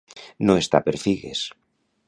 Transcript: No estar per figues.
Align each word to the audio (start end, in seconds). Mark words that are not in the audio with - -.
No 0.49 0.55
estar 0.61 0.81
per 0.87 0.95
figues. 1.03 1.47